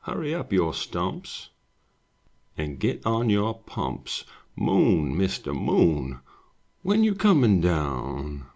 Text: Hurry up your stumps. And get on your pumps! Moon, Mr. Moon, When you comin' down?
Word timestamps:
Hurry 0.00 0.34
up 0.34 0.52
your 0.52 0.74
stumps. 0.74 1.50
And 2.58 2.80
get 2.80 3.06
on 3.06 3.30
your 3.30 3.56
pumps! 3.56 4.24
Moon, 4.56 5.14
Mr. 5.16 5.54
Moon, 5.56 6.18
When 6.82 7.04
you 7.04 7.14
comin' 7.14 7.60
down? 7.60 8.46